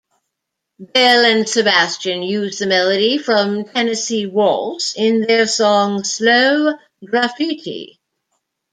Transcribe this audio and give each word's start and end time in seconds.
Belle 0.79 1.25
and 1.25 1.47
Sebastian 1.47 2.23
used 2.23 2.57
the 2.57 2.65
melody 2.65 3.19
from 3.19 3.65
"Tennessee 3.65 4.25
Waltz" 4.25 4.95
in 4.97 5.21
their 5.21 5.45
song 5.45 6.03
"Slow 6.03 6.73
Graffiti". 7.05 7.99